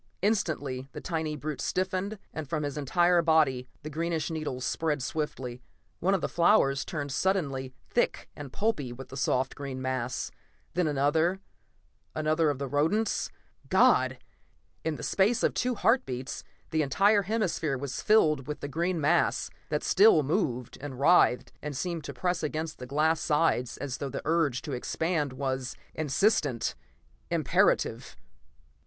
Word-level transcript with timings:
Instantly 0.23 0.89
the 0.93 0.99
tiny 0.99 1.35
brute 1.35 1.61
stiffened, 1.61 2.17
and 2.33 2.49
from 2.49 2.63
his 2.63 2.75
entire 2.75 3.21
body 3.21 3.67
the 3.83 3.89
greenish 3.91 4.31
needles 4.31 4.65
spread 4.65 5.03
swiftly. 5.03 5.61
One 5.99 6.15
of 6.15 6.21
the 6.21 6.27
flowers 6.27 6.83
turned 6.83 7.11
suddenly 7.11 7.75
thick 7.87 8.27
and 8.35 8.51
pulpy 8.51 8.91
with 8.91 9.09
the 9.09 9.15
soft 9.15 9.53
green 9.53 9.79
mass, 9.79 10.31
then 10.73 10.87
another, 10.87 11.39
another 12.15 12.49
of 12.49 12.57
the 12.57 12.65
rodents... 12.67 13.29
God! 13.69 14.17
In 14.83 14.95
the 14.95 15.03
space 15.03 15.43
of 15.43 15.53
two 15.53 15.75
heart 15.75 16.03
beats, 16.03 16.43
the 16.71 16.81
entire 16.81 17.21
hemisphere 17.21 17.77
was 17.77 18.01
filled 18.01 18.47
with 18.47 18.61
the 18.61 18.67
green 18.67 18.99
mass, 18.99 19.51
that 19.69 19.83
still 19.83 20.23
moved 20.23 20.79
and 20.81 20.99
writhed 20.99 21.51
and 21.61 21.77
seemed 21.77 22.03
to 22.05 22.13
press 22.15 22.41
against 22.41 22.79
the 22.79 22.87
glass 22.87 23.19
sides 23.21 23.77
as 23.77 23.99
though 23.99 24.09
the 24.09 24.23
urge 24.25 24.63
to 24.63 24.71
expand 24.71 25.33
was 25.33 25.75
insistent, 25.93 26.73
imperative.... 27.29 28.15